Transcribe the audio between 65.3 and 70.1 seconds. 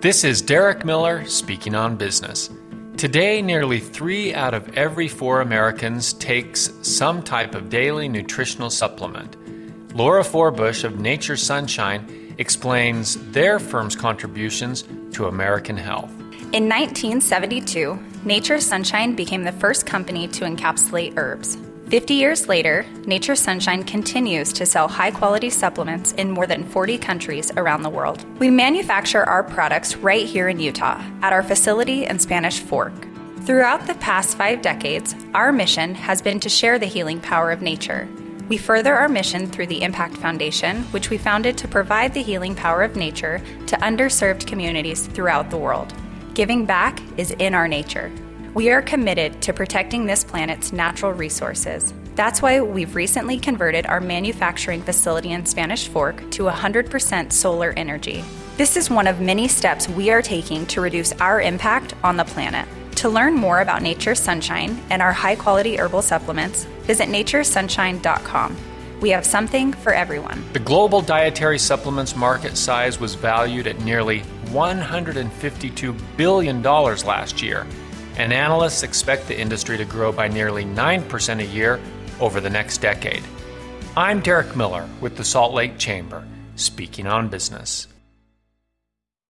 quality herbal supplements, visit naturessunshine.com. We have something for